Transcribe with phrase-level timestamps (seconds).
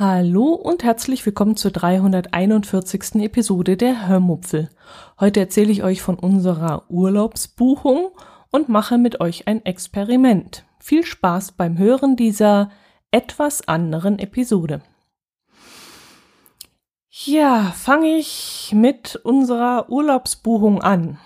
[0.00, 3.16] Hallo und herzlich willkommen zur 341.
[3.16, 4.68] Episode der Hörmupfel.
[5.18, 8.10] Heute erzähle ich euch von unserer Urlaubsbuchung
[8.52, 10.62] und mache mit euch ein Experiment.
[10.78, 12.70] Viel Spaß beim Hören dieser
[13.10, 14.82] etwas anderen Episode.
[17.10, 21.18] Ja, fange ich mit unserer Urlaubsbuchung an.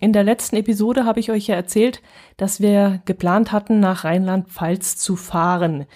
[0.00, 2.02] In der letzten Episode habe ich euch ja erzählt,
[2.38, 5.86] dass wir geplant hatten, nach Rheinland-Pfalz zu fahren.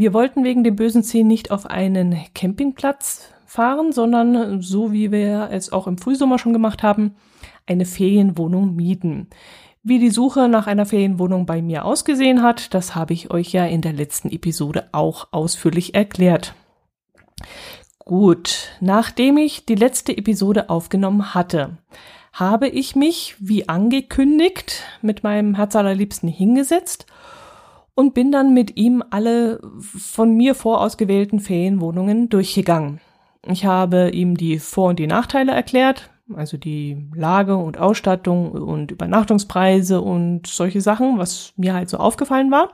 [0.00, 5.50] Wir wollten wegen dem bösen Ziel nicht auf einen Campingplatz fahren, sondern so wie wir
[5.52, 7.16] es auch im Frühsommer schon gemacht haben,
[7.66, 9.28] eine Ferienwohnung mieten.
[9.82, 13.66] Wie die Suche nach einer Ferienwohnung bei mir ausgesehen hat, das habe ich euch ja
[13.66, 16.54] in der letzten Episode auch ausführlich erklärt.
[17.98, 21.76] Gut, nachdem ich die letzte Episode aufgenommen hatte,
[22.32, 27.04] habe ich mich, wie angekündigt, mit meinem Herz allerliebsten hingesetzt
[28.00, 32.98] und bin dann mit ihm alle von mir vorausgewählten Ferienwohnungen durchgegangen.
[33.46, 38.90] Ich habe ihm die Vor- und die Nachteile erklärt, also die Lage und Ausstattung und
[38.90, 42.70] Übernachtungspreise und solche Sachen, was mir halt so aufgefallen war.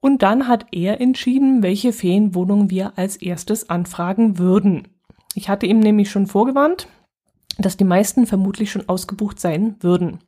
[0.00, 4.88] Und dann hat er entschieden, welche Ferienwohnung wir als erstes anfragen würden.
[5.34, 6.86] Ich hatte ihm nämlich schon vorgewarnt,
[7.56, 10.18] dass die meisten vermutlich schon ausgebucht sein würden.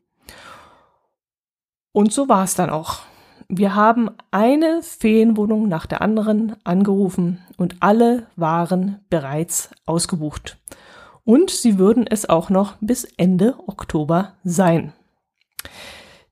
[1.93, 3.10] Und so war es dann auch.
[3.53, 10.57] Wir haben eine Ferienwohnung nach der anderen angerufen und alle waren bereits ausgebucht.
[11.25, 14.93] Und sie würden es auch noch bis Ende Oktober sein.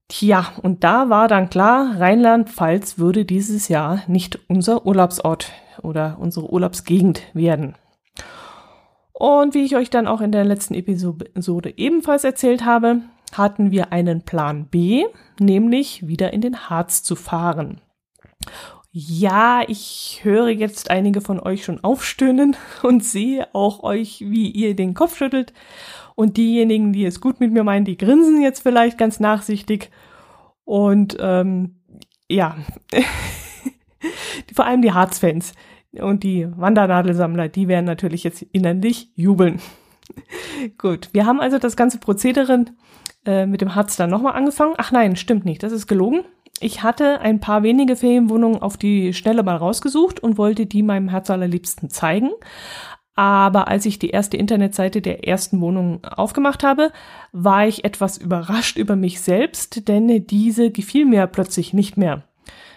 [0.06, 5.50] Tja, und da war dann klar, Rheinland-Pfalz würde dieses Jahr nicht unser Urlaubsort
[5.82, 7.74] oder unsere Urlaubsgegend werden.
[9.12, 13.00] Und wie ich euch dann auch in der letzten Episode ebenfalls erzählt habe,
[13.36, 15.04] hatten wir einen Plan B,
[15.38, 17.80] nämlich wieder in den Harz zu fahren.
[18.90, 24.74] Ja, ich höre jetzt einige von euch schon aufstöhnen und sehe auch euch, wie ihr
[24.74, 25.52] den Kopf schüttelt.
[26.14, 29.90] Und diejenigen, die es gut mit mir meinen, die grinsen jetzt vielleicht ganz nachsichtig.
[30.64, 31.76] Und ähm,
[32.28, 32.56] ja,
[34.54, 35.52] vor allem die Harzfans
[35.92, 39.60] und die Wandernadelsammler, die werden natürlich jetzt innerlich jubeln.
[40.78, 42.64] Gut, wir haben also das ganze Prozedere
[43.28, 44.72] äh, mit dem Harz dann nochmal angefangen.
[44.78, 46.20] Ach nein, stimmt nicht, das ist gelogen.
[46.60, 51.10] Ich hatte ein paar wenige Ferienwohnungen auf die Schnelle mal rausgesucht und wollte die meinem
[51.10, 52.30] Herz allerliebsten zeigen.
[53.14, 56.90] Aber als ich die erste Internetseite der ersten Wohnung aufgemacht habe,
[57.32, 62.22] war ich etwas überrascht über mich selbst, denn diese gefiel mir plötzlich nicht mehr.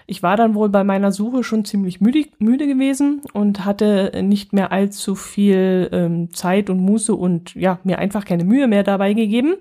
[0.05, 4.51] Ich war dann wohl bei meiner Suche schon ziemlich müde, müde gewesen und hatte nicht
[4.51, 9.13] mehr allzu viel ähm, Zeit und Muße und ja, mir einfach keine Mühe mehr dabei
[9.13, 9.55] gegeben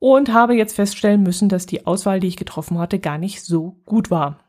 [0.00, 3.76] und habe jetzt feststellen müssen, dass die Auswahl, die ich getroffen hatte, gar nicht so
[3.84, 4.40] gut war.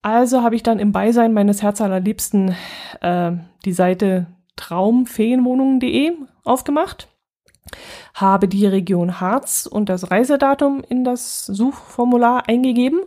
[0.00, 2.54] Also habe ich dann im Beisein meines Herzallerliebsten
[3.00, 3.32] äh,
[3.64, 6.12] die Seite traumfeenwohnungen.de
[6.44, 7.08] aufgemacht,
[8.14, 13.00] habe die Region Harz und das Reisedatum in das Suchformular eingegeben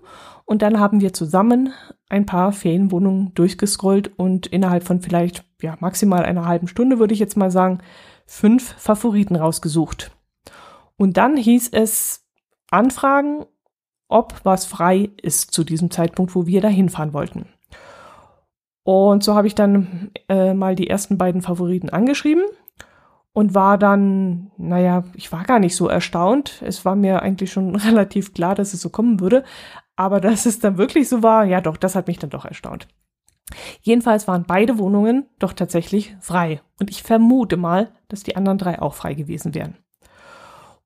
[0.44, 1.72] und dann haben wir zusammen
[2.10, 7.20] ein paar Ferienwohnungen durchgescrollt und innerhalb von vielleicht ja maximal einer halben Stunde würde ich
[7.20, 7.80] jetzt mal sagen
[8.26, 10.17] fünf Favoriten rausgesucht.
[10.98, 12.26] Und dann hieß es
[12.72, 13.46] anfragen,
[14.08, 17.48] ob was frei ist zu diesem Zeitpunkt, wo wir da hinfahren wollten.
[18.84, 22.46] Und so habe ich dann äh, mal die ersten beiden Favoriten angeschrieben
[23.34, 26.62] und war dann, naja, ich war gar nicht so erstaunt.
[26.66, 29.44] Es war mir eigentlich schon relativ klar, dass es so kommen würde.
[29.96, 32.88] Aber dass es dann wirklich so war, ja doch, das hat mich dann doch erstaunt.
[33.82, 36.62] Jedenfalls waren beide Wohnungen doch tatsächlich frei.
[36.80, 39.78] Und ich vermute mal, dass die anderen drei auch frei gewesen wären.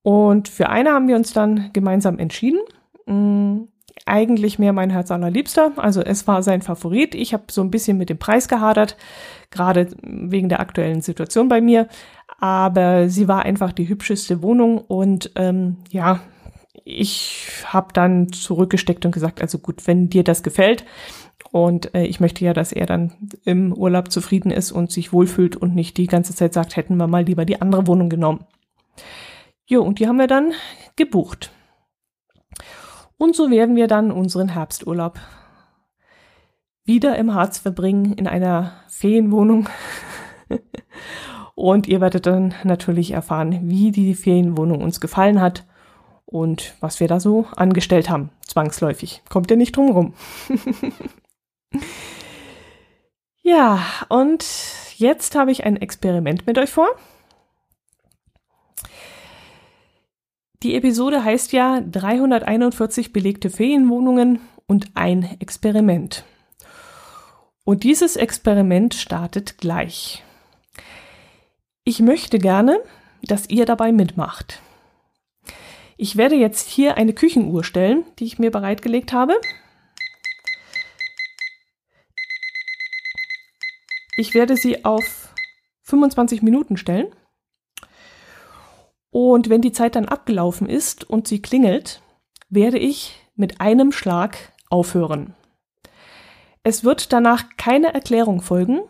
[0.04, 2.60] Und für eine haben wir uns dann gemeinsam entschieden.
[3.06, 3.68] Mhm,
[4.06, 5.74] eigentlich mehr mein Herz allerliebster.
[5.78, 7.16] Also es war sein Favorit.
[7.16, 8.98] Ich habe so ein bisschen mit dem Preis gehadert,
[9.52, 11.88] gerade wegen der aktuellen Situation bei mir.
[12.40, 16.22] Aber sie war einfach die hübscheste Wohnung und ähm, ja,
[16.84, 20.84] ich habe dann zurückgesteckt und gesagt, also gut, wenn dir das gefällt
[21.52, 23.12] und äh, ich möchte ja, dass er dann
[23.46, 27.08] im Urlaub zufrieden ist und sich wohlfühlt und nicht die ganze Zeit sagt, hätten wir
[27.08, 28.46] mal lieber die andere Wohnung genommen.
[29.72, 30.52] Jo, und die haben wir dann
[30.98, 31.50] gebucht.
[33.18, 35.18] Und so werden wir dann unseren Herbsturlaub
[36.84, 39.70] wieder im Harz verbringen, in einer Ferienwohnung.
[41.56, 45.66] und ihr werdet dann natürlich erfahren, wie die Ferienwohnung uns gefallen hat
[46.26, 49.24] und was wir da so angestellt haben, zwangsläufig.
[49.30, 50.14] Kommt ja nicht drum rum.
[53.42, 53.80] ja,
[54.10, 54.46] und
[54.98, 56.90] jetzt habe ich ein Experiment mit euch vor.
[60.64, 66.24] Die Episode heißt ja 341 belegte Ferienwohnungen und ein Experiment.
[67.64, 70.24] Und dieses Experiment startet gleich.
[71.84, 72.80] Ich möchte gerne,
[73.24, 74.62] dass ihr dabei mitmacht.
[75.98, 79.34] Ich werde jetzt hier eine Küchenuhr stellen, die ich mir bereitgelegt habe.
[84.16, 85.34] Ich werde sie auf
[85.84, 87.08] 25 Minuten stellen.
[89.12, 92.02] Und wenn die Zeit dann abgelaufen ist und sie klingelt,
[92.50, 94.38] werde ich mit einem Schlag
[94.70, 95.36] aufhören.
[96.64, 98.82] Es wird danach keine Erklärung folgen,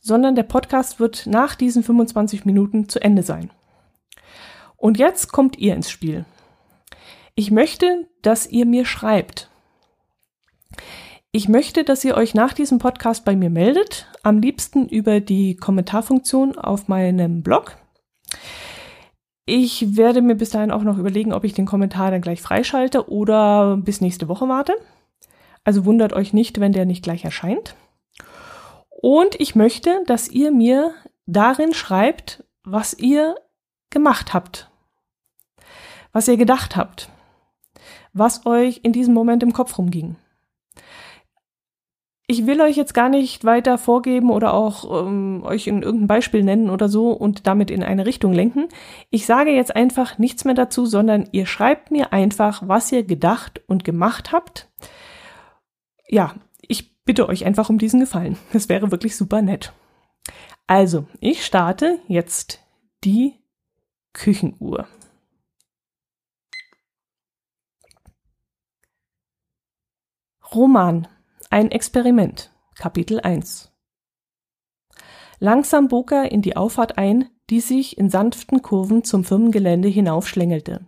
[0.00, 3.50] sondern der Podcast wird nach diesen 25 Minuten zu Ende sein.
[4.76, 6.26] Und jetzt kommt ihr ins Spiel.
[7.34, 9.50] Ich möchte, dass ihr mir schreibt.
[11.32, 15.56] Ich möchte, dass ihr euch nach diesem Podcast bei mir meldet, am liebsten über die
[15.56, 17.76] Kommentarfunktion auf meinem Blog.
[19.46, 23.10] Ich werde mir bis dahin auch noch überlegen, ob ich den Kommentar dann gleich freischalte
[23.10, 24.74] oder bis nächste Woche warte.
[25.64, 27.74] Also wundert euch nicht, wenn der nicht gleich erscheint.
[28.88, 30.94] Und ich möchte, dass ihr mir
[31.26, 33.34] darin schreibt, was ihr
[33.90, 34.70] gemacht habt,
[36.12, 37.10] was ihr gedacht habt,
[38.14, 40.16] was euch in diesem Moment im Kopf rumging.
[42.26, 46.42] Ich will euch jetzt gar nicht weiter vorgeben oder auch ähm, euch in irgendein Beispiel
[46.42, 48.68] nennen oder so und damit in eine Richtung lenken.
[49.10, 53.60] Ich sage jetzt einfach nichts mehr dazu, sondern ihr schreibt mir einfach, was ihr gedacht
[53.66, 54.70] und gemacht habt.
[56.08, 58.38] Ja, ich bitte euch einfach um diesen Gefallen.
[58.54, 59.74] Das wäre wirklich super nett.
[60.66, 62.60] Also, ich starte jetzt
[63.04, 63.34] die
[64.14, 64.86] Küchenuhr.
[70.54, 71.06] Roman
[71.54, 72.50] ein Experiment.
[72.74, 73.70] Kapitel 1
[75.38, 80.80] Langsam bog er in die Auffahrt ein, die sich in sanften Kurven zum Firmengelände hinaufschlängelte.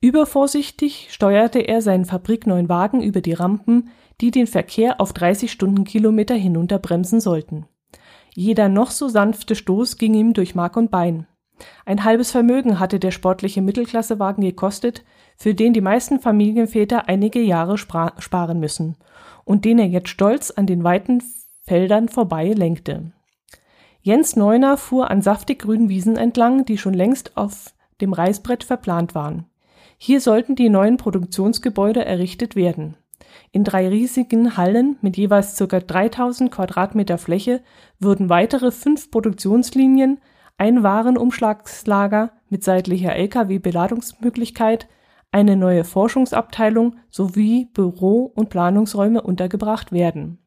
[0.00, 3.90] Übervorsichtig steuerte er seinen fabrikneuen Wagen über die Rampen,
[4.20, 7.66] die den Verkehr auf 30 Stundenkilometer hinunterbremsen sollten.
[8.32, 11.26] Jeder noch so sanfte Stoß ging ihm durch Mark und Bein.
[11.84, 15.04] Ein halbes Vermögen hatte der sportliche Mittelklassewagen gekostet,
[15.36, 18.96] für den die meisten Familienväter einige Jahre sparen müssen
[19.44, 21.22] und den er jetzt stolz an den weiten
[21.62, 23.12] Feldern vorbei lenkte.
[24.02, 29.14] Jens Neuner fuhr an saftig grünen Wiesen entlang, die schon längst auf dem Reißbrett verplant
[29.14, 29.46] waren.
[29.96, 32.96] Hier sollten die neuen Produktionsgebäude errichtet werden.
[33.52, 35.80] In drei riesigen Hallen mit jeweils ca.
[35.80, 37.62] 3000 Quadratmeter Fläche
[37.98, 40.18] würden weitere fünf Produktionslinien,
[40.58, 44.88] ein Warenumschlagslager mit seitlicher Lkw-Beladungsmöglichkeit,
[45.34, 50.38] eine neue Forschungsabteilung sowie Büro- und Planungsräume untergebracht werden.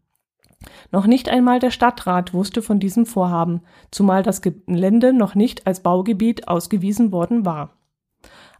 [0.93, 3.61] Noch nicht einmal der Stadtrat wusste von diesem Vorhaben,
[3.91, 7.73] zumal das Gelände noch nicht als Baugebiet ausgewiesen worden war.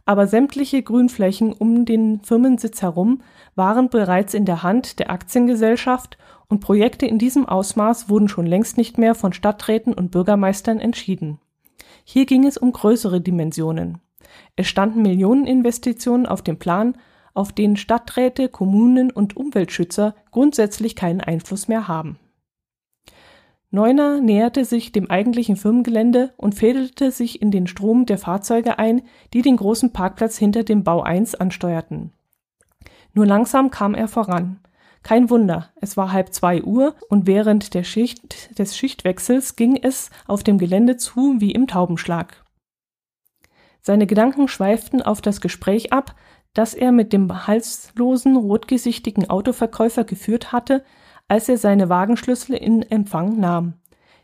[0.04, 3.22] Aber sämtliche Grünflächen um den Firmensitz herum
[3.54, 8.76] waren bereits in der Hand der Aktiengesellschaft und Projekte in diesem Ausmaß wurden schon längst
[8.76, 11.38] nicht mehr von Stadträten und Bürgermeistern entschieden.
[12.04, 13.98] Hier ging es um größere Dimensionen.
[14.56, 16.96] Es standen Millioneninvestitionen auf dem Plan,
[17.34, 22.18] auf den Stadträte, Kommunen und Umweltschützer grundsätzlich keinen Einfluss mehr haben.
[23.70, 29.02] Neuner näherte sich dem eigentlichen Firmengelände und fädelte sich in den Strom der Fahrzeuge ein,
[29.34, 32.12] die den großen Parkplatz hinter dem Bau 1 ansteuerten.
[33.12, 34.60] Nur langsam kam er voran.
[35.02, 40.10] Kein Wunder, es war halb zwei Uhr und während der Schicht, des Schichtwechsels ging es
[40.26, 42.44] auf dem Gelände zu wie im Taubenschlag.
[43.80, 46.14] Seine Gedanken schweiften auf das Gespräch ab,
[46.54, 50.84] das er mit dem halslosen, rotgesichtigen Autoverkäufer geführt hatte,
[51.28, 53.74] als er seine Wagenschlüssel in Empfang nahm.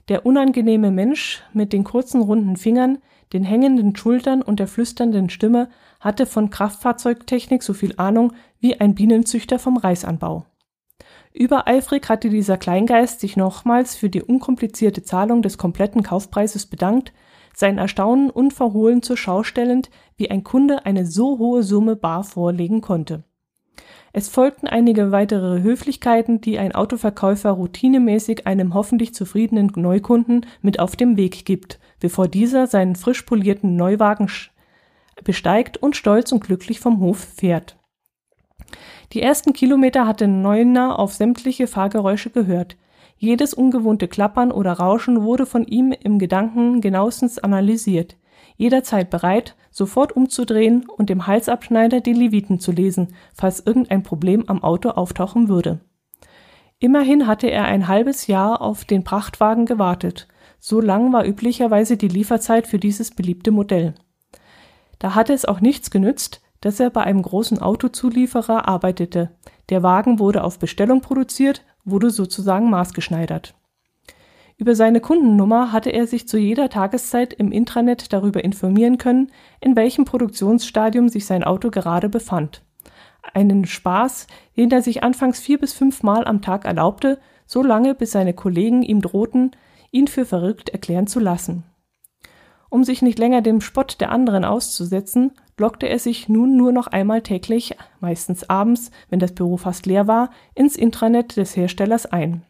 [0.08, 2.98] Der unangenehme Mensch mit den kurzen runden Fingern,
[3.32, 5.68] den hängenden Schultern und der flüsternden Stimme
[6.00, 10.44] hatte von Kraftfahrzeugtechnik so viel Ahnung wie ein Bienenzüchter vom Reisanbau.
[11.32, 17.12] Übereifrig hatte dieser Kleingeist sich nochmals für die unkomplizierte Zahlung des kompletten Kaufpreises bedankt,
[17.54, 22.80] sein Erstaunen unverhohlen zur Schau stellend, wie ein Kunde eine so hohe Summe bar vorlegen
[22.80, 23.24] konnte.
[24.12, 30.94] Es folgten einige weitere Höflichkeiten, die ein Autoverkäufer routinemäßig einem hoffentlich zufriedenen Neukunden mit auf
[30.94, 34.30] dem Weg gibt, bevor dieser seinen frisch polierten Neuwagen
[35.24, 37.76] besteigt und stolz und glücklich vom Hof fährt.
[39.12, 42.76] Die ersten Kilometer hatte Neuner auf sämtliche Fahrgeräusche gehört.
[43.16, 48.16] Jedes ungewohnte Klappern oder Rauschen wurde von ihm im Gedanken genauestens analysiert,
[48.56, 54.62] jederzeit bereit, sofort umzudrehen und dem Halsabschneider die Leviten zu lesen, falls irgendein Problem am
[54.62, 55.80] Auto auftauchen würde.
[56.78, 60.28] Immerhin hatte er ein halbes Jahr auf den Prachtwagen gewartet.
[60.58, 63.94] So lang war üblicherweise die Lieferzeit für dieses beliebte Modell.
[64.98, 69.30] Da hatte es auch nichts genützt, dass er bei einem großen Autozulieferer arbeitete.
[69.68, 73.54] Der Wagen wurde auf Bestellung produziert, wurde sozusagen maßgeschneidert.
[74.56, 79.74] Über seine Kundennummer hatte er sich zu jeder Tageszeit im Intranet darüber informieren können, in
[79.74, 82.62] welchem Produktionsstadium sich sein Auto gerade befand.
[83.32, 84.26] Einen Spaß,
[84.56, 88.82] den er sich anfangs vier bis fünfmal am Tag erlaubte, so lange bis seine Kollegen
[88.82, 89.52] ihm drohten,
[89.90, 91.64] ihn für verrückt erklären zu lassen.
[92.68, 96.86] Um sich nicht länger dem Spott der anderen auszusetzen, lockte er sich nun nur noch
[96.88, 102.42] einmal täglich, meistens abends, wenn das Büro fast leer war, ins Intranet des Herstellers ein.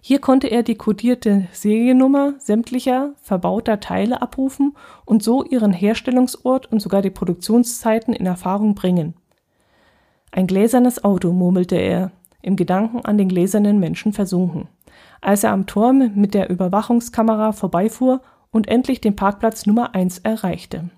[0.00, 6.80] Hier konnte er die kodierte Seriennummer sämtlicher verbauter Teile abrufen und so ihren Herstellungsort und
[6.80, 9.14] sogar die Produktionszeiten in Erfahrung bringen.
[10.32, 14.68] Ein gläsernes Auto, murmelte er, im Gedanken an den gläsernen Menschen versunken.
[15.20, 20.90] Als er am Turm mit der Überwachungskamera vorbeifuhr und endlich den Parkplatz Nummer 1 erreichte.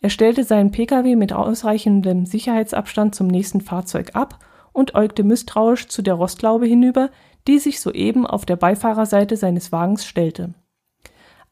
[0.00, 4.38] Er stellte seinen Pkw mit ausreichendem Sicherheitsabstand zum nächsten Fahrzeug ab
[4.72, 7.10] und äugte misstrauisch zu der Rostlaube hinüber,
[7.46, 10.54] die sich soeben auf der Beifahrerseite seines Wagens stellte.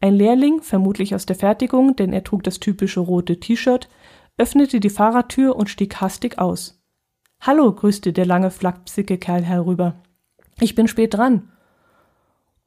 [0.01, 3.89] Ein Lehrling, vermutlich aus der Fertigung, denn er trug das typische rote T-Shirt,
[4.37, 6.83] öffnete die Fahrertür und stieg hastig aus.
[7.41, 9.95] Hallo, grüßte der lange, flachsige Kerl herüber.
[10.61, 11.51] Ich bin spät dran.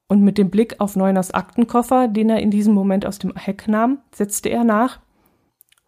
[0.07, 3.67] Und mit dem Blick auf Neuners Aktenkoffer, den er in diesem Moment aus dem Heck
[3.67, 4.99] nahm, setzte er nach.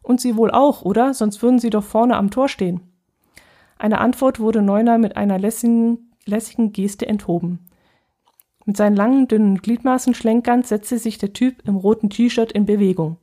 [0.09, 1.13] Und Sie wohl auch, oder?
[1.13, 2.81] Sonst würden Sie doch vorne am Tor stehen.
[3.77, 7.59] Eine Antwort wurde Neuner mit einer lässigen lässigen Geste enthoben.
[8.65, 13.17] Mit seinen langen, dünnen Gliedmaßen schlenkernd setzte sich der Typ im roten T-Shirt in Bewegung.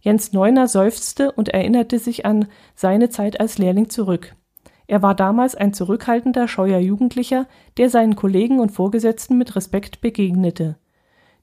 [0.00, 4.36] Jens Neuner seufzte und erinnerte sich an seine Zeit als Lehrling zurück.
[4.86, 7.46] Er war damals ein zurückhaltender, scheuer Jugendlicher,
[7.78, 10.76] der seinen Kollegen und Vorgesetzten mit Respekt begegnete.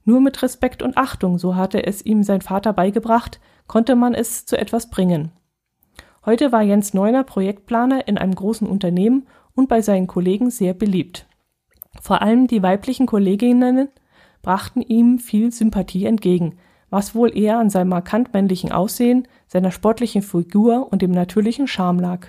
[0.06, 4.46] Nur mit Respekt und Achtung, so hatte es ihm sein Vater beigebracht, konnte man es
[4.46, 5.32] zu etwas bringen.
[6.24, 11.26] Heute war Jens Neuner Projektplaner in einem großen Unternehmen und bei seinen Kollegen sehr beliebt.
[12.00, 13.88] Vor allem die weiblichen Kolleginnen
[14.42, 16.56] brachten ihm viel Sympathie entgegen,
[16.88, 21.98] was wohl eher an seinem markant männlichen Aussehen, seiner sportlichen Figur und dem natürlichen Charme
[21.98, 22.28] lag.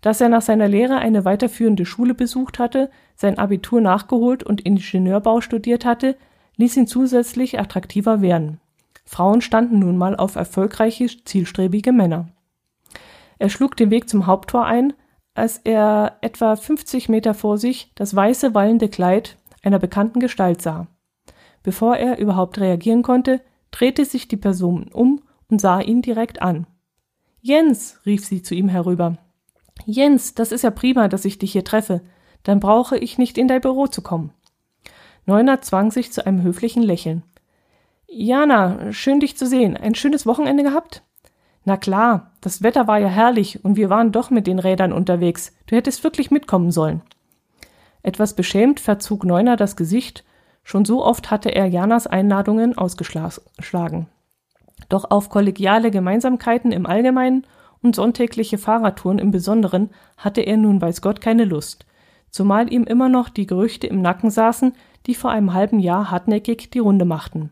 [0.00, 5.42] Dass er nach seiner Lehre eine weiterführende Schule besucht hatte, sein Abitur nachgeholt und Ingenieurbau
[5.42, 6.16] studiert hatte,
[6.60, 8.60] ließ ihn zusätzlich attraktiver werden.
[9.04, 12.28] Frauen standen nun mal auf erfolgreiche, zielstrebige Männer.
[13.38, 14.92] Er schlug den Weg zum Haupttor ein,
[15.34, 20.86] als er etwa 50 Meter vor sich das weiße wallende Kleid einer bekannten Gestalt sah.
[21.62, 23.40] Bevor er überhaupt reagieren konnte,
[23.70, 26.66] drehte sich die Person um und sah ihn direkt an.
[27.40, 29.16] Jens, rief sie zu ihm herüber.
[29.86, 32.02] Jens, das ist ja prima, dass ich dich hier treffe.
[32.42, 34.32] Dann brauche ich nicht in dein Büro zu kommen.
[35.26, 37.22] Neuner zwang sich zu einem höflichen Lächeln.
[38.06, 39.76] Jana, schön dich zu sehen.
[39.76, 41.02] Ein schönes Wochenende gehabt?
[41.64, 45.52] Na klar, das Wetter war ja herrlich und wir waren doch mit den Rädern unterwegs.
[45.66, 47.02] Du hättest wirklich mitkommen sollen.
[48.02, 50.24] Etwas beschämt verzog Neuner das Gesicht.
[50.64, 54.06] Schon so oft hatte er Janas Einladungen ausgeschlagen.
[54.88, 57.46] Doch auf kollegiale Gemeinsamkeiten im Allgemeinen
[57.82, 61.86] und sonntägliche Fahrradtouren im Besonderen hatte er nun weiß Gott keine Lust,
[62.30, 64.74] zumal ihm immer noch die Gerüchte im Nacken saßen,
[65.06, 67.50] die vor einem halben Jahr hartnäckig die Runde machten.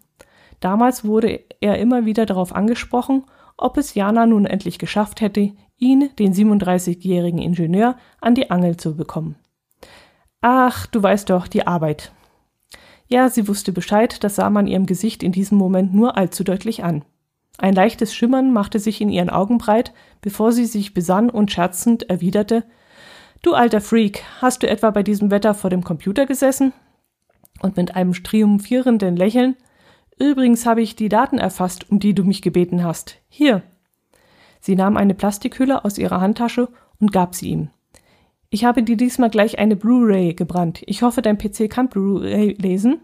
[0.61, 3.25] Damals wurde er immer wieder darauf angesprochen
[3.59, 8.97] ob es Jana nun endlich geschafft hätte, ihn, den 37-jährigen Ingenieur, an die Angel zu
[8.97, 9.35] bekommen.
[10.41, 12.13] Ach, du weißt doch, die Arbeit.
[13.09, 16.85] Ja, sie wusste Bescheid, das sah man ihrem Gesicht in diesem Moment nur allzu deutlich
[16.85, 17.05] an.
[17.59, 22.09] Ein leichtes Schimmern machte sich in ihren Augen breit, bevor sie sich besann und scherzend
[22.09, 22.65] erwiderte
[23.43, 26.73] Du alter Freak, hast du etwa bei diesem Wetter vor dem Computer gesessen?
[27.61, 29.57] Und mit einem triumphierenden Lächeln
[30.19, 33.17] Übrigens habe ich die Daten erfasst, um die du mich gebeten hast.
[33.29, 33.63] Hier.
[34.61, 37.71] Sie nahm eine Plastikhülle aus ihrer Handtasche und gab sie ihm.
[38.51, 40.83] Ich habe dir diesmal gleich eine Blu-ray gebrannt.
[40.87, 43.03] Ich hoffe, dein PC kann Blu-ray lesen.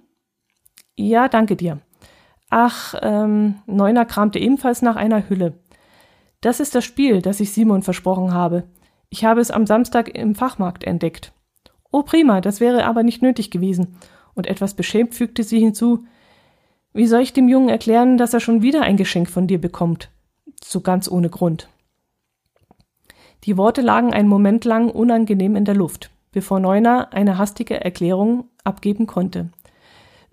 [0.96, 1.80] Ja, danke dir.
[2.50, 5.60] Ach, ähm, Neuner kramte ebenfalls nach einer Hülle.
[6.40, 8.64] Das ist das Spiel, das ich Simon versprochen habe.
[9.08, 11.32] Ich habe es am Samstag im Fachmarkt entdeckt.
[11.92, 13.96] Oh, prima, das wäre aber nicht nötig gewesen.
[14.34, 16.04] Und etwas beschämt fügte sie hinzu,
[16.92, 20.10] wie soll ich dem Jungen erklären, dass er schon wieder ein Geschenk von dir bekommt?
[20.62, 21.68] So ganz ohne Grund.
[23.44, 28.48] Die Worte lagen einen Moment lang unangenehm in der Luft, bevor Neuner eine hastige Erklärung
[28.62, 29.50] abgeben konnte.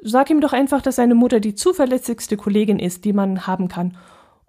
[0.03, 3.97] Sag ihm doch einfach, dass seine Mutter die zuverlässigste Kollegin ist, die man haben kann.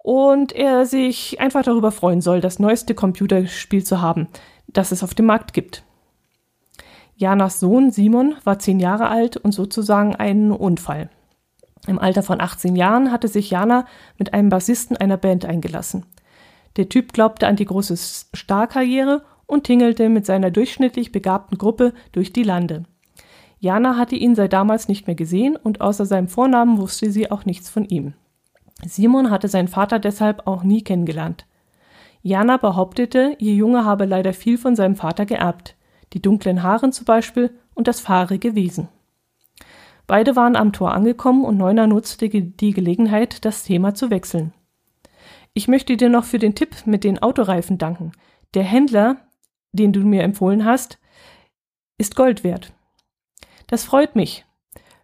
[0.03, 4.27] und er sich einfach darüber freuen soll, das neueste Computerspiel zu haben,
[4.67, 5.83] das es auf dem Markt gibt.
[7.23, 11.09] Janas Sohn Simon war zehn Jahre alt und sozusagen ein Unfall.
[11.87, 13.85] Im Alter von 18 Jahren hatte sich Jana
[14.17, 16.05] mit einem Bassisten einer Band eingelassen.
[16.75, 17.95] Der Typ glaubte an die große
[18.33, 22.83] Starkarriere und tingelte mit seiner durchschnittlich begabten Gruppe durch die Lande.
[23.57, 27.45] Jana hatte ihn seit damals nicht mehr gesehen und außer seinem Vornamen wusste sie auch
[27.45, 28.15] nichts von ihm.
[28.85, 31.45] Simon hatte seinen Vater deshalb auch nie kennengelernt.
[32.21, 35.77] Jana behauptete, ihr Junge habe leider viel von seinem Vater geerbt,
[36.13, 38.87] die dunklen Haare zum Beispiel und das fahrige Wesen.
[40.07, 44.53] Beide waren am Tor angekommen und Neuner nutzte die Gelegenheit, das Thema zu wechseln.
[45.53, 48.11] Ich möchte dir noch für den Tipp mit den Autoreifen danken.
[48.53, 49.17] Der Händler,
[49.71, 50.99] den du mir empfohlen hast,
[51.97, 52.73] ist Gold wert.
[53.67, 54.45] Das freut mich.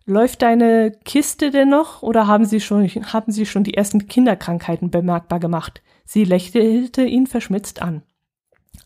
[0.05, 4.89] Läuft deine Kiste denn noch oder haben sie schon, haben sie schon die ersten Kinderkrankheiten
[4.89, 5.83] bemerkbar gemacht?
[6.03, 8.01] Sie lächelte ihn verschmitzt an.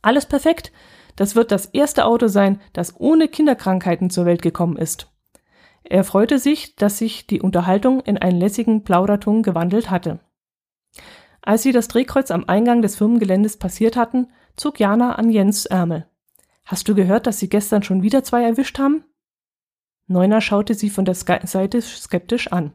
[0.02, 0.74] Alles perfekt.
[1.16, 5.12] Das wird das erste Auto sein, das ohne Kinderkrankheiten zur Welt gekommen ist.
[5.84, 10.20] Er freute sich, dass sich die Unterhaltung in einen lässigen Plauderton gewandelt hatte.
[11.42, 16.08] Als sie das Drehkreuz am Eingang des Firmengeländes passiert hatten, zog Jana an Jens Ärmel.
[16.66, 19.04] Hast du gehört, dass sie gestern schon wieder zwei erwischt haben?
[20.08, 22.72] Neuner schaute sie von der Seite skeptisch an.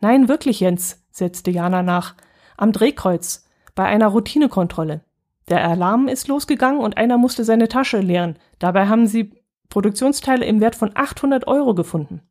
[0.00, 2.14] Nein, wirklich, Jens, setzte Jana nach.
[2.56, 5.04] Am Drehkreuz, bei einer Routinekontrolle.
[5.48, 8.36] Der Alarm ist losgegangen und einer musste seine Tasche leeren.
[8.58, 9.32] Dabei haben sie
[9.68, 12.22] Produktionsteile im Wert von 800 Euro gefunden.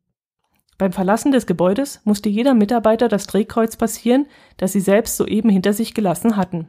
[0.78, 5.72] Beim Verlassen des Gebäudes musste jeder Mitarbeiter das Drehkreuz passieren, das sie selbst soeben hinter
[5.72, 6.68] sich gelassen hatten.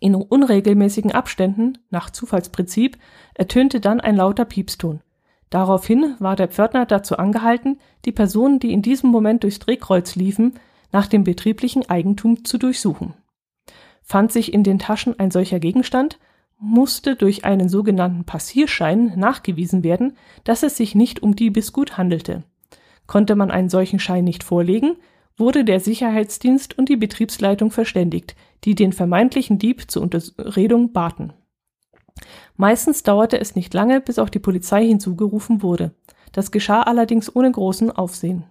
[0.00, 2.98] In unregelmäßigen Abständen, nach Zufallsprinzip,
[3.34, 5.00] ertönte dann ein lauter Piepston.
[5.50, 10.54] Daraufhin war der Pförtner dazu angehalten, die Personen, die in diesem Moment durchs Drehkreuz liefen,
[10.92, 13.14] nach dem betrieblichen Eigentum zu durchsuchen.
[14.08, 16.18] Fand sich in den Taschen ein solcher Gegenstand,
[16.58, 22.42] musste durch einen sogenannten Passierschein nachgewiesen werden, dass es sich nicht um Diebesgut handelte.
[23.06, 24.96] Konnte man einen solchen Schein nicht vorlegen,
[25.36, 31.34] wurde der Sicherheitsdienst und die Betriebsleitung verständigt, die den vermeintlichen Dieb zur Unterredung baten.
[32.56, 35.94] Meistens dauerte es nicht lange, bis auch die Polizei hinzugerufen wurde.
[36.32, 38.44] Das geschah allerdings ohne großen Aufsehen.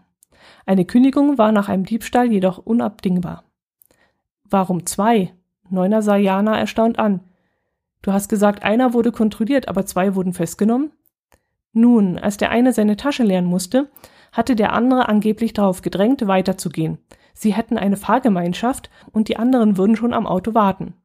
[0.68, 3.44] Eine Kündigung war nach einem Diebstahl jedoch unabdingbar.
[4.44, 5.34] Warum zwei?
[5.70, 7.22] Neuner sah Jana erstaunt an.
[8.02, 10.92] Du hast gesagt, einer wurde kontrolliert, aber zwei wurden festgenommen?
[11.74, 13.90] Nun, als der eine seine Tasche leeren musste,
[14.32, 16.98] hatte der andere angeblich darauf gedrängt, weiterzugehen.
[17.34, 20.96] Sie hätten eine Fahrgemeinschaft und die anderen würden schon am Auto warten.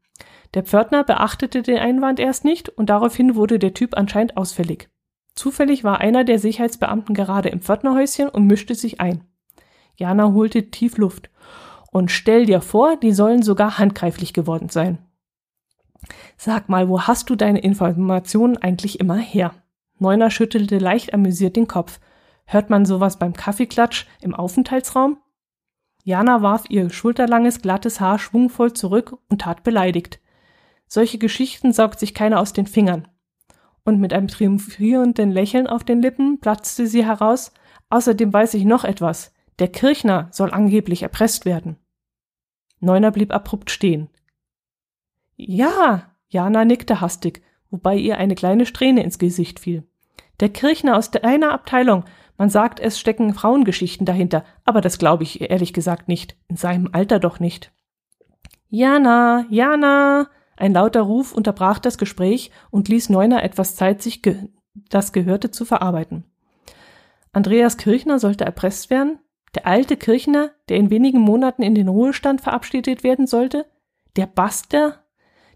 [0.54, 4.88] Der Pförtner beachtete den Einwand erst nicht und daraufhin wurde der Typ anscheinend ausfällig.
[5.34, 9.24] Zufällig war einer der Sicherheitsbeamten gerade im Pförtnerhäuschen und mischte sich ein.
[9.96, 11.30] Jana holte tief Luft.
[11.92, 14.98] Und stell dir vor, die sollen sogar handgreiflich geworden sein.
[16.38, 19.54] Sag mal, wo hast du deine Informationen eigentlich immer her?
[19.98, 22.00] Neuner schüttelte leicht amüsiert den Kopf.
[22.46, 25.18] Hört man sowas beim Kaffeeklatsch im Aufenthaltsraum?
[26.02, 30.18] Jana warf ihr schulterlanges, glattes Haar schwungvoll zurück und tat beleidigt.
[30.88, 33.06] Solche Geschichten saugt sich keiner aus den Fingern.
[33.84, 37.52] Und mit einem triumphierenden Lächeln auf den Lippen platzte sie heraus,
[37.90, 39.32] außerdem weiß ich noch etwas.
[39.62, 41.76] Der Kirchner soll angeblich erpresst werden.
[42.80, 44.10] Neuner blieb abrupt stehen.
[45.36, 49.86] Ja, Jana nickte hastig, wobei ihr eine kleine Strähne ins Gesicht fiel.
[50.40, 55.40] Der Kirchner aus deiner Abteilung, man sagt, es stecken Frauengeschichten dahinter, aber das glaube ich
[55.48, 57.70] ehrlich gesagt nicht, in seinem Alter doch nicht.
[58.68, 64.48] Jana, Jana, ein lauter Ruf unterbrach das Gespräch und ließ Neuner etwas Zeit, sich ge
[64.74, 66.24] das Gehörte zu verarbeiten.
[67.32, 69.20] Andreas Kirchner sollte erpresst werden?
[69.54, 73.66] Der alte Kirchner, der in wenigen Monaten in den Ruhestand verabschiedet werden sollte?
[74.16, 75.04] Der Baster,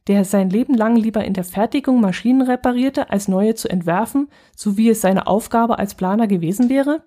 [0.06, 4.76] der sein Leben lang lieber in der Fertigung Maschinen reparierte, als neue zu entwerfen, so
[4.76, 7.04] wie es seine Aufgabe als Planer gewesen wäre?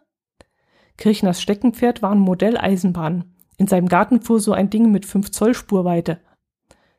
[0.97, 3.35] Kirchners Steckenpferd waren Modelleisenbahnen.
[3.57, 6.19] In seinem Garten fuhr so ein Ding mit 5 Zoll Spurweite.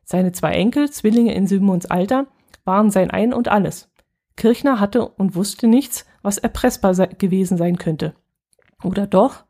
[0.03, 2.27] Seine zwei Enkel, Zwillinge in Simons Alter,
[2.65, 3.91] waren sein Ein und alles.
[4.37, 8.15] Kirchner hatte und wusste nichts, was erpressbar gewesen sein könnte.
[8.83, 9.43] Oder doch?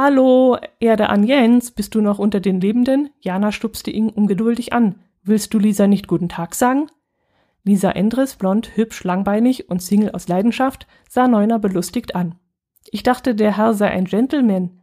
[0.00, 3.10] Hallo, Erde an Jens, bist du noch unter den Lebenden?
[3.18, 4.94] Jana stupste ihn ungeduldig an.
[5.24, 6.86] Willst du Lisa nicht guten Tag sagen?
[7.64, 12.36] Lisa Endres, blond, hübsch, langbeinig und Single aus Leidenschaft, sah Neuner belustigt an.
[12.92, 14.82] Ich dachte, der Herr sei ein Gentleman.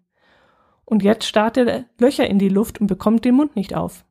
[0.84, 4.04] Und jetzt starrt er Löcher in die Luft und bekommt den Mund nicht auf.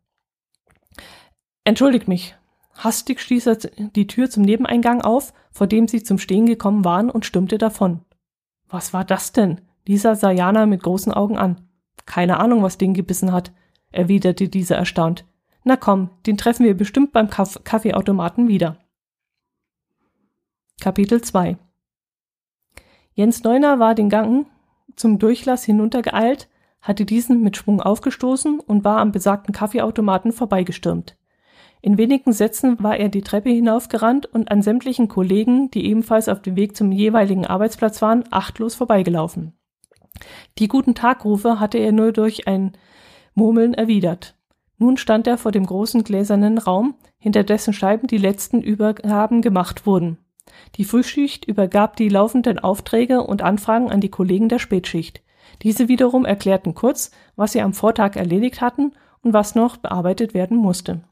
[1.65, 2.35] Entschuldigt mich.
[2.79, 7.11] Hastig stieß er die Tür zum Nebeneingang auf, vor dem sie zum Stehen gekommen waren,
[7.11, 8.01] und stürmte davon.
[8.71, 9.61] Was war das denn?
[9.87, 11.69] Lisa sah Jana mit großen Augen an.
[12.07, 13.53] Keine Ahnung, was den gebissen hat.
[13.93, 15.25] erwiderte dieser erstaunt.
[15.63, 18.79] Na komm, den treffen wir bestimmt beim Kaff Kaffeeautomaten wieder.
[20.81, 21.57] Kapitel 2
[23.15, 24.47] Jens Neuner war den Gang
[24.97, 26.49] zum Durchlass hinuntergeeilt,
[26.81, 31.17] hatte diesen mit Schwung aufgestoßen und war am besagten Kaffeeautomaten vorbeigestürmt.
[31.81, 36.43] In wenigen Sätzen war er die Treppe hinaufgerannt und an sämtlichen Kollegen, die ebenfalls auf
[36.43, 39.53] dem Weg zum jeweiligen Arbeitsplatz waren, achtlos vorbeigelaufen.
[40.59, 42.73] Die guten Tagrufe hatte er nur durch ein
[43.35, 44.37] Murmeln erwidert.
[44.79, 49.87] Nun stand er vor dem großen gläsernen Raum, hinter dessen Scheiben die letzten Übergaben gemacht
[49.87, 50.19] wurden.
[50.77, 55.23] Die Frühschicht übergab die laufenden Aufträge und Anfragen an die Kollegen der Spätschicht.
[55.63, 60.57] Diese wiederum erklärten kurz, was sie am Vortag erledigt hatten und was noch bearbeitet werden
[60.57, 61.05] musste.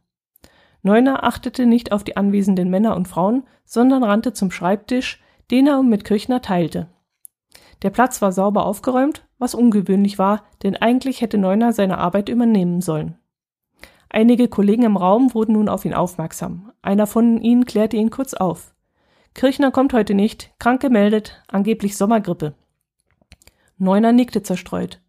[0.82, 5.82] Neuner achtete nicht auf die anwesenden Männer und Frauen, sondern rannte zum Schreibtisch, den er
[5.82, 6.88] mit Kirchner teilte.
[7.82, 12.80] Der Platz war sauber aufgeräumt, was ungewöhnlich war, denn eigentlich hätte Neuner seine Arbeit übernehmen
[12.80, 13.18] sollen.
[14.08, 16.72] Einige Kollegen im Raum wurden nun auf ihn aufmerksam.
[16.82, 18.74] Einer von ihnen klärte ihn kurz auf.
[19.34, 22.54] Kirchner kommt heute nicht, krank gemeldet, angeblich Sommergrippe.
[23.78, 25.00] Neuner nickte zerstreut.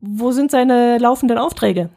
[0.00, 1.90] Wo sind seine laufenden Aufträge?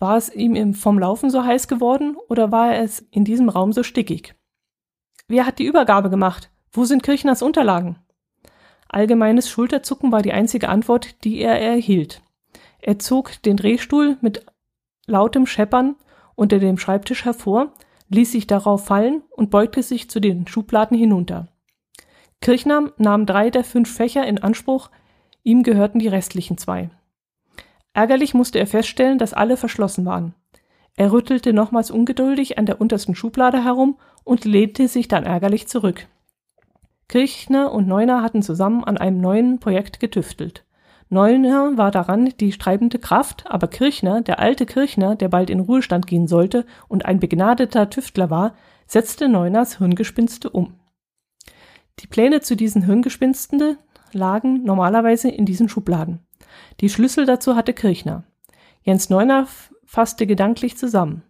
[0.00, 3.82] War es ihm vom Laufen so heiß geworden oder war es in diesem Raum so
[3.82, 4.34] stickig?
[5.28, 6.50] Wer hat die Übergabe gemacht?
[6.72, 8.03] Wo sind Kirchners Unterlagen?
[8.94, 12.22] Allgemeines Schulterzucken war die einzige Antwort, die er erhielt.
[12.80, 14.46] Er zog den Drehstuhl mit
[15.06, 15.96] lautem Scheppern
[16.36, 17.72] unter dem Schreibtisch hervor,
[18.10, 21.48] ließ sich darauf fallen und beugte sich zu den Schubladen hinunter.
[22.40, 24.90] Kirchner nahm drei der fünf Fächer in Anspruch,
[25.42, 26.88] ihm gehörten die restlichen zwei.
[27.94, 30.36] Ärgerlich musste er feststellen, dass alle verschlossen waren.
[30.94, 36.06] Er rüttelte nochmals ungeduldig an der untersten Schublade herum und lehnte sich dann ärgerlich zurück.
[37.08, 40.64] Kirchner und Neuner hatten zusammen an einem neuen Projekt getüftelt.
[41.10, 46.06] Neuner war daran die treibende Kraft, aber Kirchner, der alte Kirchner, der bald in Ruhestand
[46.06, 48.54] gehen sollte und ein begnadeter Tüftler war,
[48.86, 50.74] setzte Neuners Hirngespinste um.
[52.00, 53.76] Die Pläne zu diesen Hirngespinsten
[54.12, 56.20] lagen normalerweise in diesen Schubladen.
[56.80, 58.24] Die Schlüssel dazu hatte Kirchner.
[58.82, 59.46] Jens Neuner
[59.84, 61.22] fasste gedanklich zusammen.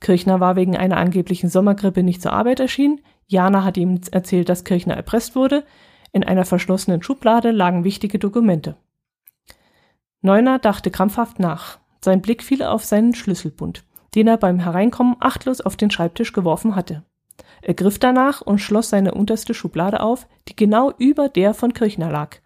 [0.00, 3.00] Kirchner war wegen einer angeblichen Sommergrippe nicht zur Arbeit erschienen.
[3.30, 5.64] Jana hatte ihm erzählt, dass Kirchner erpresst wurde.
[6.12, 8.76] In einer verschlossenen Schublade lagen wichtige Dokumente.
[10.20, 11.78] Neuner dachte krampfhaft nach.
[12.04, 13.84] Sein Blick fiel auf seinen Schlüsselbund,
[14.16, 17.04] den er beim Hereinkommen achtlos auf den Schreibtisch geworfen hatte.
[17.62, 22.10] Er griff danach und schloss seine unterste Schublade auf, die genau über der von Kirchner
[22.10, 22.38] lag.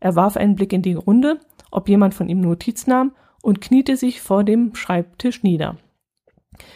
[0.00, 1.38] Er warf einen Blick in die Runde,
[1.70, 3.12] ob jemand von ihm Notiz nahm,
[3.42, 5.76] und kniete sich vor dem Schreibtisch nieder.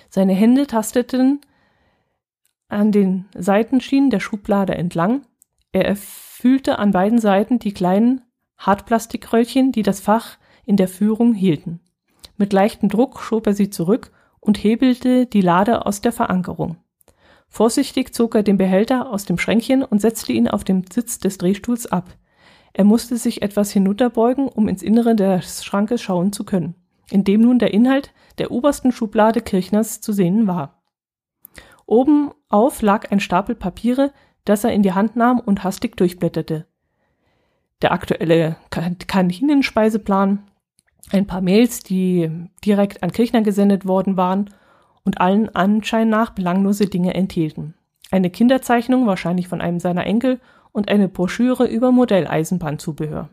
[0.08, 1.40] Seine Hände tasteten
[2.70, 5.22] an den Seitenschienen der Schublade entlang.
[5.72, 8.22] Er fühlte an beiden Seiten die kleinen
[8.58, 11.80] Hartplastikröllchen, die das Fach in der Führung hielten.
[12.36, 16.76] Mit leichtem Druck schob er sie zurück und hebelte die Lade aus der Verankerung.
[17.48, 21.36] Vorsichtig zog er den Behälter aus dem Schränkchen und setzte ihn auf dem Sitz des
[21.38, 22.16] Drehstuhls ab.
[22.72, 26.76] Er musste sich etwas hinunterbeugen, um ins Innere des Schrankes schauen zu können,
[27.10, 30.79] in dem nun der Inhalt der obersten Schublade Kirchners zu sehen war.
[31.90, 34.12] Oben auf lag ein Stapel Papiere,
[34.44, 36.66] das er in die Hand nahm und hastig durchblätterte.
[37.82, 40.44] Der aktuelle Kaninenspeiseplan,
[41.10, 42.30] ein paar Mails, die
[42.64, 44.50] direkt an Kirchner gesendet worden waren
[45.04, 47.74] und allen Anschein nach belanglose Dinge enthielten.
[48.12, 50.38] Eine Kinderzeichnung, wahrscheinlich von einem seiner Enkel,
[50.70, 53.30] und eine Broschüre über Modelleisenbahnzubehör.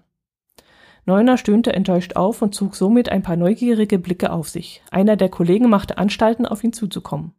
[1.05, 4.81] Neuner stöhnte enttäuscht auf und zog somit ein paar neugierige Blicke auf sich.
[4.89, 7.35] Einer der Kollegen machte Anstalten, auf ihn zuzukommen.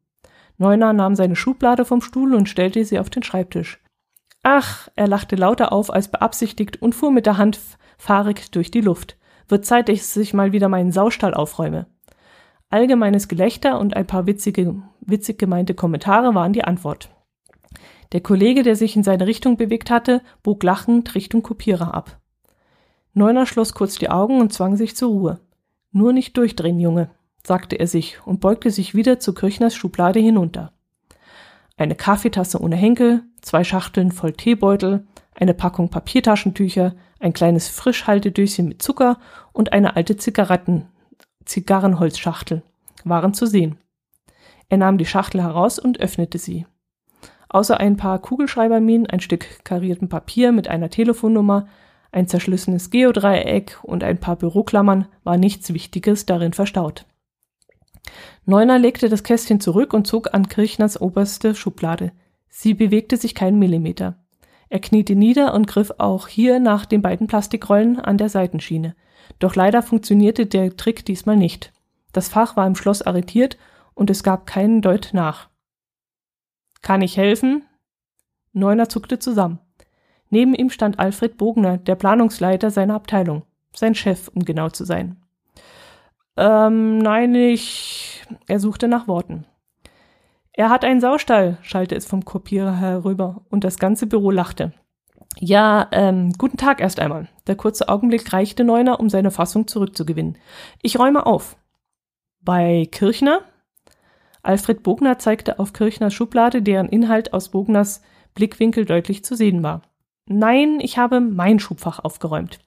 [0.58, 3.80] Neuner nahm seine Schublade vom Stuhl und stellte sie auf den Schreibtisch.
[4.42, 7.58] Ach, er lachte lauter auf als beabsichtigt und fuhr mit der Hand
[7.96, 9.16] fahrig durch die Luft.
[9.48, 11.86] Wird Zeit, dass ich mal wieder meinen Saustall aufräume.
[12.70, 17.08] Allgemeines Gelächter und ein paar witzige, witzig gemeinte Kommentare waren die Antwort.
[18.12, 22.18] Der Kollege, der sich in seine Richtung bewegt hatte, bog lachend Richtung Kopierer ab.
[23.14, 25.40] Neuner schloss kurz die Augen und zwang sich zur Ruhe.
[25.92, 27.10] Nur nicht durchdrehen, Junge,
[27.48, 30.72] sagte er sich und beugte sich wieder zu Kirchners Schublade hinunter.
[31.76, 38.82] Eine Kaffeetasse ohne Henkel, zwei Schachteln voll Teebeutel, eine Packung Papiertaschentücher, ein kleines Frischhaltedöschen mit
[38.82, 39.18] Zucker
[39.52, 40.86] und eine alte Zigaretten,
[41.44, 42.62] Zigarrenholzschachtel
[43.04, 43.78] waren zu sehen.
[44.68, 46.66] Er nahm die Schachtel heraus und öffnete sie.
[47.48, 51.66] Außer ein paar Kugelschreiberminen, ein Stück karierten Papier mit einer Telefonnummer,
[52.12, 57.06] ein zerschlissenes Geodreieck und ein paar Büroklammern war nichts Wichtiges darin verstaut.
[58.44, 62.12] Neuner legte das Kästchen zurück und zog an Kirchners oberste Schublade.
[62.48, 64.16] Sie bewegte sich keinen Millimeter.
[64.68, 68.94] Er kniete nieder und griff auch hier nach den beiden Plastikrollen an der Seitenschiene.
[69.38, 71.72] Doch leider funktionierte der Trick diesmal nicht.
[72.12, 73.56] Das Fach war im Schloss arretiert
[73.94, 75.48] und es gab keinen Deut nach.
[76.82, 77.64] Kann ich helfen?
[78.52, 79.58] Neuner zuckte zusammen.
[80.30, 83.44] Neben ihm stand Alfred Bogner, der Planungsleiter seiner Abteilung.
[83.74, 85.17] Sein Chef, um genau zu sein.
[86.38, 88.22] Ähm, nein, ich.
[88.46, 89.44] Er suchte nach Worten.
[90.52, 94.72] Er hat einen Saustall, schallte es vom Kopierer herüber, und das ganze Büro lachte.
[95.40, 97.28] Ja, ähm, guten Tag erst einmal.
[97.48, 100.38] Der kurze Augenblick reichte Neuner, um seine Fassung zurückzugewinnen.
[100.80, 101.56] Ich räume auf.
[102.40, 103.40] Bei Kirchner?
[104.42, 108.00] Alfred Bogner zeigte auf Kirchners Schublade, deren Inhalt aus Bogners
[108.34, 109.82] Blickwinkel deutlich zu sehen war.
[110.26, 112.60] Nein, ich habe mein Schubfach aufgeräumt.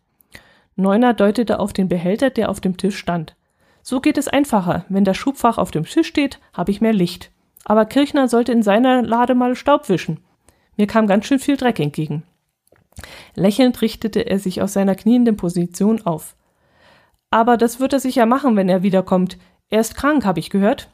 [0.76, 3.36] Neuner deutete auf den Behälter, der auf dem Tisch stand.
[3.82, 4.86] So geht es einfacher.
[4.90, 7.32] Wenn das Schubfach auf dem Tisch steht, habe ich mehr Licht.
[7.66, 10.20] Aber Kirchner sollte in seiner Lade mal Staub wischen.
[10.78, 12.24] Mir kam ganz schön viel Dreck entgegen.
[13.36, 16.36] Lächelnd richtete er sich aus seiner knienden Position auf.
[17.30, 19.38] Aber das wird er sicher machen, wenn er wiederkommt.
[19.70, 20.92] Er ist krank, habe ich gehört.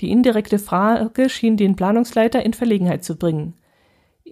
[0.00, 3.54] Die indirekte Frage schien den Planungsleiter in Verlegenheit zu bringen.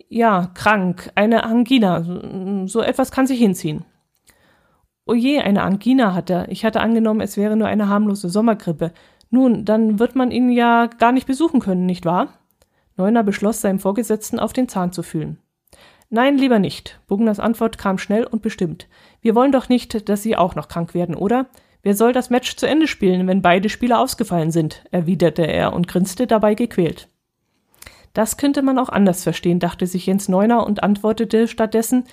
[0.09, 3.85] Ja, krank, eine Angina, so etwas kann sich hinziehen.
[5.07, 6.49] Oje, eine Angina hat er.
[6.51, 8.93] Ich hatte angenommen, es wäre nur eine harmlose Sommergrippe.
[9.31, 12.29] Nun, dann wird man ihn ja gar nicht besuchen können, nicht wahr?
[12.97, 15.39] Neuner beschloss, seinem Vorgesetzten auf den Zahn zu fühlen.
[16.09, 17.01] Nein, lieber nicht.
[17.07, 18.89] Bugners Antwort kam schnell und bestimmt.
[19.21, 21.47] Wir wollen doch nicht, dass Sie auch noch krank werden, oder?
[21.83, 24.85] Wer soll das Match zu Ende spielen, wenn beide Spieler ausgefallen sind?
[24.91, 27.09] erwiderte er und grinste dabei gequält.
[28.15, 32.05] Das könnte man auch anders verstehen, dachte sich Jens Neuner und antwortete stattdessen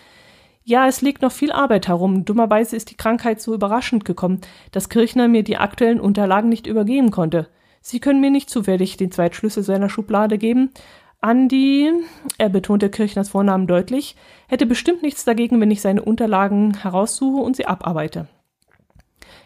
[0.64, 2.24] Ja, es liegt noch viel Arbeit herum.
[2.24, 7.10] Dummerweise ist die Krankheit so überraschend gekommen, dass Kirchner mir die aktuellen Unterlagen nicht übergeben
[7.10, 7.48] konnte.
[7.82, 10.70] Sie können mir nicht zufällig den Zweitschlüssel seiner Schublade geben.
[11.20, 11.92] Andi,
[12.38, 14.16] er betonte Kirchners Vornamen deutlich,
[14.48, 18.28] hätte bestimmt nichts dagegen, wenn ich seine Unterlagen heraussuche und sie abarbeite.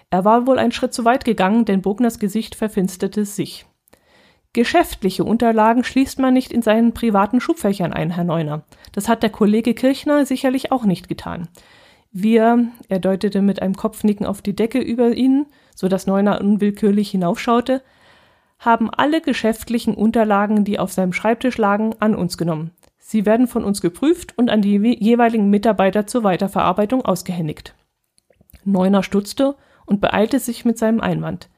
[0.09, 3.65] Er war wohl einen Schritt zu weit gegangen, denn Bogners Gesicht verfinsterte sich.
[4.55, 8.63] Geschäftliche Unterlagen schließt man nicht in seinen privaten Schubfächern ein, Herr Neuner.
[8.93, 11.49] Das hat der Kollege Kirchner sicherlich auch nicht getan.
[12.13, 17.11] Wir, er deutete mit einem Kopfnicken auf die Decke über ihnen, so dass Neuner unwillkürlich
[17.11, 17.81] hinaufschaute,
[18.57, 22.71] haben alle geschäftlichen Unterlagen, die auf seinem Schreibtisch lagen, an uns genommen.
[22.97, 27.75] Sie werden von uns geprüft und an die jeweiligen Mitarbeiter zur Weiterverarbeitung ausgehändigt.
[28.63, 31.49] Neuner stutzte und beeilte sich mit seinem Einwand.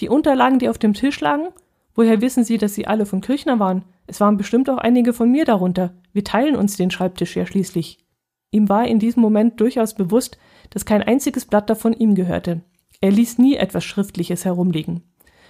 [0.00, 1.48] Die Unterlagen, die auf dem Tisch lagen,
[1.94, 3.84] woher wissen Sie, dass sie alle von Kirchner waren?
[4.06, 5.94] Es waren bestimmt auch einige von mir darunter.
[6.12, 7.98] Wir teilen uns den Schreibtisch ja schließlich.
[8.50, 10.38] Ihm war in diesem Moment durchaus bewusst,
[10.70, 12.62] dass kein einziges Blatt davon ihm gehörte.
[13.00, 15.02] Er ließ nie etwas Schriftliches herumliegen.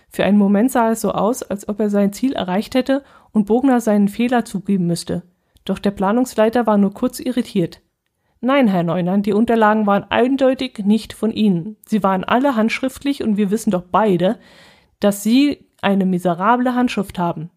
[0.09, 3.03] Für einen Moment sah es so aus, als ob er sein Ziel erreicht hätte
[3.33, 5.23] und Bogner seinen Fehler zugeben müsste.
[5.65, 7.81] Doch der Planungsleiter war nur kurz irritiert.
[8.41, 11.77] Nein, Herr Neumann, die Unterlagen waren eindeutig nicht von Ihnen.
[11.87, 14.39] Sie waren alle handschriftlich und wir wissen doch beide,
[15.01, 17.51] dass Sie eine miserable Handschrift haben.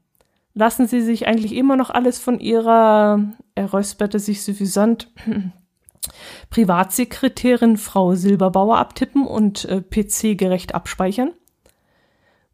[0.54, 3.20] Lassen Sie sich eigentlich immer noch alles von Ihrer,
[3.56, 5.12] er räusperte sich suffisant,
[6.50, 11.32] Privatsekretärin Frau Silberbauer abtippen und äh, PC-gerecht abspeichern?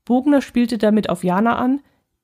[0.05, 1.81] Bogner spielte damit auf Jana an,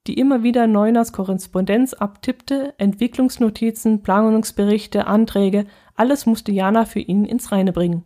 [0.08, 7.52] die immer wieder Neuners Korrespondenz abtippte, Entwicklungsnotizen, Planungsberichte, Anträge, alles musste Jana für ihn ins
[7.52, 8.06] Reine bringen.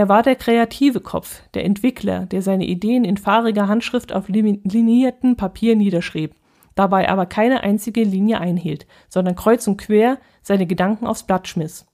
[0.00, 5.36] Er war der kreative Kopf, der Entwickler, der seine Ideen in fahriger Handschrift auf linierten
[5.36, 6.34] Papier niederschrieb,
[6.74, 11.84] dabei aber keine einzige Linie einhielt, sondern kreuz und quer seine Gedanken aufs Blatt schmiss.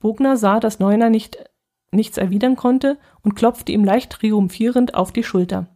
[0.00, 1.38] Bogner sah, dass Neuner nicht,
[1.92, 5.68] nichts erwidern konnte und klopfte ihm leicht triumphierend auf die Schulter.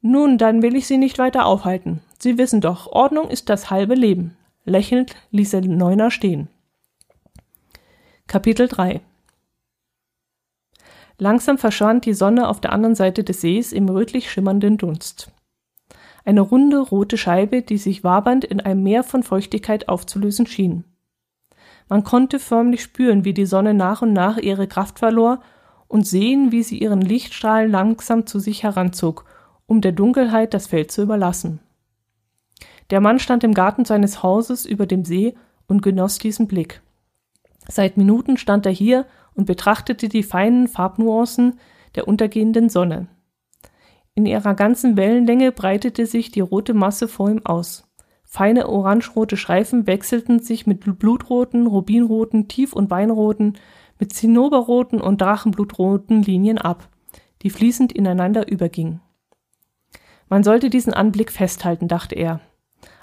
[0.00, 2.02] Nun, dann will ich Sie nicht weiter aufhalten.
[2.20, 4.36] Sie wissen doch, Ordnung ist das halbe Leben.
[4.64, 6.46] Lächelnd ließ er Neuner stehen.
[8.28, 9.00] Kapitel 3
[11.18, 15.30] Langsam verschwand die Sonne auf der anderen Seite des Sees im rötlich schimmernden Dunst.
[16.24, 20.84] Eine runde rote Scheibe, die sich wabernd in einem Meer von Feuchtigkeit aufzulösen schien.
[21.88, 25.40] Man konnte förmlich spüren, wie die Sonne nach und nach ihre Kraft verlor
[25.86, 29.26] und sehen, wie sie ihren Lichtstrahl langsam zu sich heranzog,
[29.66, 31.60] um der Dunkelheit das Feld zu überlassen.
[32.90, 35.34] Der Mann stand im Garten seines Hauses über dem See
[35.66, 36.80] und genoss diesen Blick.
[37.68, 41.58] Seit Minuten stand er hier und betrachtete die feinen Farbnuancen
[41.94, 43.08] der untergehenden Sonne.
[44.14, 47.90] In ihrer ganzen Wellenlänge breitete sich die rote Masse vor ihm aus.
[48.22, 53.58] Feine orangerote Streifen wechselten sich mit blutroten, rubinroten, tief- und weinroten,
[53.98, 56.88] mit zinnoberroten und drachenblutroten Linien ab,
[57.42, 59.00] die fließend ineinander übergingen.
[60.28, 62.40] Man sollte diesen Anblick festhalten, dachte er.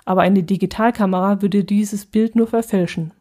[0.06, 3.14] Aber eine Digitalkamera würde dieses Bild nur verfälschen.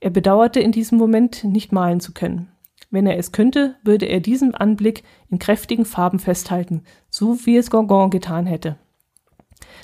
[0.00, 2.48] Er bedauerte in diesem Moment nicht malen zu können.
[2.90, 7.70] Wenn er es könnte, würde er diesen Anblick in kräftigen Farben festhalten, so wie es
[7.70, 8.78] Gorgon getan hätte.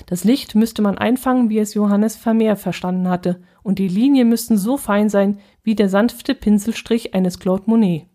[0.05, 4.57] Das Licht müsste man einfangen, wie es Johannes Vermeer verstanden hatte, und die Linien müssten
[4.57, 8.07] so fein sein wie der sanfte Pinselstrich eines Claude Monet.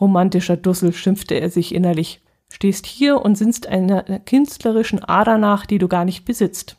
[0.00, 5.78] Romantischer Dussel, schimpfte er sich innerlich, stehst hier und sinnst einer künstlerischen Ader nach, die
[5.78, 6.76] du gar nicht besitzt.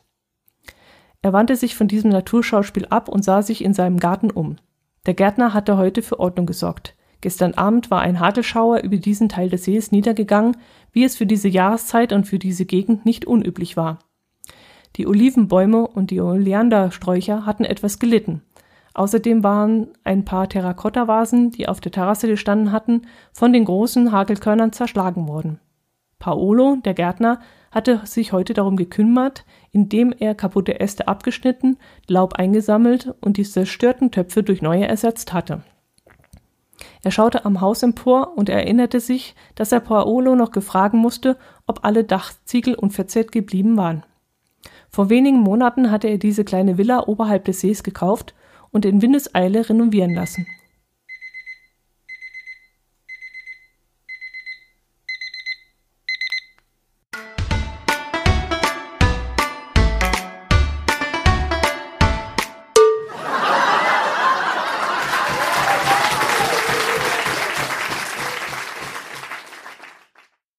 [1.26, 4.58] Er wandte sich von diesem Naturschauspiel ab und sah sich in seinem Garten um.
[5.06, 6.94] Der Gärtner hatte heute für Ordnung gesorgt.
[7.20, 10.56] Gestern Abend war ein Hagelschauer über diesen Teil des Sees niedergegangen,
[10.92, 13.98] wie es für diese Jahreszeit und für diese Gegend nicht unüblich war.
[14.94, 18.42] Die Olivenbäume und die Oleandersträucher hatten etwas gelitten.
[18.94, 24.70] Außerdem waren ein paar Terrakottavasen, die auf der Terrasse gestanden hatten, von den großen Hagelkörnern
[24.70, 25.58] zerschlagen worden.
[26.20, 27.40] Paolo, der Gärtner,
[27.76, 31.76] hatte sich heute darum gekümmert, indem er kaputte Äste abgeschnitten,
[32.08, 35.60] Laub eingesammelt und die zerstörten Töpfe durch neue ersetzt hatte.
[37.02, 41.36] Er schaute am Haus empor und erinnerte sich, dass er Paolo noch gefragen musste,
[41.66, 44.06] ob alle Dachziegel unverzehrt geblieben waren.
[44.88, 48.34] Vor wenigen Monaten hatte er diese kleine Villa oberhalb des Sees gekauft
[48.70, 50.46] und in Windeseile renovieren lassen.